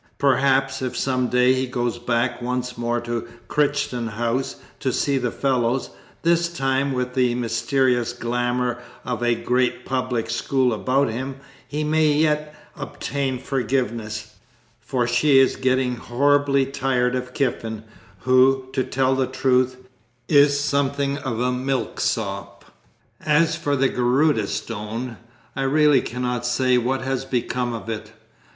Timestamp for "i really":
25.55-26.01